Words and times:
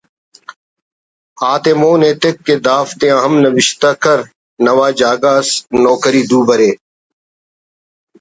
آ 1.49 1.51
تے 1.63 1.71
مون 1.79 2.01
ایتک 2.05 2.35
کہ 2.45 2.55
”دافتیا 2.65 3.15
ہم 3.23 3.33
نوشتہ 3.43 3.91
کر 4.03 4.19
نوا 4.65 4.87
جاگہ 4.99 5.33
اس 5.39 5.49
نوکری 5.83 6.21
دو 6.29 6.39
برے 6.47 6.71